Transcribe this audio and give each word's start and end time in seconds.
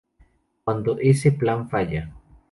Cuando 0.63 0.97
ese 0.99 1.31
plan 1.31 1.69
falla. 1.69 2.11